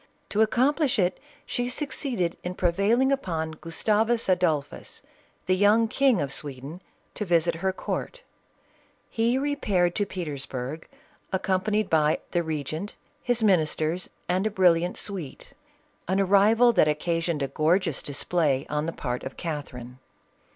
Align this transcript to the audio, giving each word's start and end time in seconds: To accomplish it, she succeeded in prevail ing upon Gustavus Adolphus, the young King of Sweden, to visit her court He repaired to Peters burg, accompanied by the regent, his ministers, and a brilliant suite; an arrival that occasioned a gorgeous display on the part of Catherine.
To 0.29 0.41
accomplish 0.41 0.97
it, 0.97 1.19
she 1.45 1.69
succeeded 1.69 2.35
in 2.43 2.55
prevail 2.55 2.99
ing 3.01 3.11
upon 3.11 3.51
Gustavus 3.51 4.27
Adolphus, 4.27 5.03
the 5.45 5.55
young 5.55 5.87
King 5.87 6.19
of 6.21 6.33
Sweden, 6.33 6.81
to 7.13 7.23
visit 7.23 7.53
her 7.61 7.71
court 7.71 8.23
He 9.11 9.37
repaired 9.37 9.93
to 9.93 10.07
Peters 10.07 10.47
burg, 10.47 10.87
accompanied 11.31 11.87
by 11.87 12.17
the 12.31 12.41
regent, 12.41 12.95
his 13.21 13.43
ministers, 13.43 14.09
and 14.27 14.47
a 14.47 14.49
brilliant 14.49 14.97
suite; 14.97 15.53
an 16.07 16.19
arrival 16.19 16.73
that 16.73 16.87
occasioned 16.87 17.43
a 17.43 17.47
gorgeous 17.47 18.01
display 18.01 18.65
on 18.71 18.87
the 18.87 18.93
part 18.93 19.23
of 19.23 19.37
Catherine. 19.37 19.99